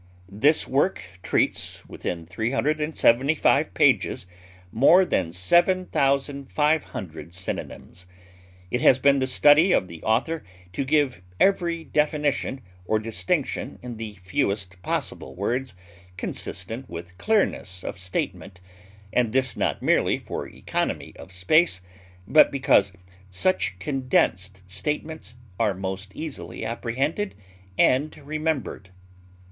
[0.31, 4.25] This work treats within 375 pages
[4.71, 8.07] more than 7500 synonyms.
[8.71, 10.43] It has been the study of the author
[10.73, 15.75] to give every definition or distinction in the fewest possible words
[16.17, 18.59] consistent with clearness of statement,
[19.13, 21.79] and this not merely for economy of space,
[22.27, 22.91] but because
[23.29, 27.35] such condensed statements are most easily apprehended
[27.77, 28.89] and remembered.